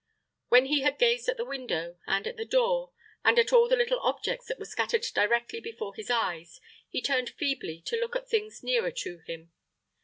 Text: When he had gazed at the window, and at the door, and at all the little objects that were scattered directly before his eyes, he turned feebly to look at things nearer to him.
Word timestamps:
When 0.49 0.65
he 0.65 0.81
had 0.81 0.97
gazed 0.97 1.29
at 1.29 1.37
the 1.37 1.45
window, 1.45 1.99
and 2.07 2.25
at 2.25 2.35
the 2.35 2.43
door, 2.43 2.91
and 3.23 3.37
at 3.37 3.53
all 3.53 3.69
the 3.69 3.75
little 3.75 3.99
objects 3.99 4.47
that 4.47 4.57
were 4.57 4.65
scattered 4.65 5.05
directly 5.13 5.59
before 5.59 5.93
his 5.93 6.09
eyes, 6.09 6.59
he 6.89 7.03
turned 7.03 7.29
feebly 7.29 7.83
to 7.85 7.97
look 7.99 8.15
at 8.15 8.27
things 8.27 8.63
nearer 8.63 8.89
to 8.89 9.19
him. 9.27 9.51